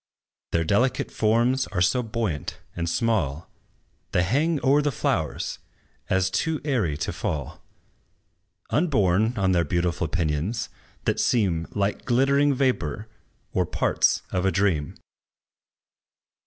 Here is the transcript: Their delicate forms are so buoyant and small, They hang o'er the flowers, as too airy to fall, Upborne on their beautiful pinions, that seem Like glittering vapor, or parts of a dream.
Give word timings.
Their 0.51 0.63
delicate 0.63 1.11
forms 1.11 1.67
are 1.67 1.79
so 1.79 2.01
buoyant 2.01 2.57
and 2.75 2.89
small, 2.89 3.51
They 4.13 4.23
hang 4.23 4.59
o'er 4.65 4.81
the 4.81 4.91
flowers, 4.91 5.59
as 6.09 6.31
too 6.31 6.59
airy 6.65 6.97
to 6.97 7.13
fall, 7.13 7.61
Upborne 8.71 9.37
on 9.37 9.51
their 9.51 9.63
beautiful 9.63 10.07
pinions, 10.07 10.69
that 11.05 11.19
seem 11.19 11.67
Like 11.75 12.05
glittering 12.05 12.51
vapor, 12.55 13.09
or 13.53 13.67
parts 13.67 14.23
of 14.31 14.43
a 14.43 14.51
dream. 14.51 14.95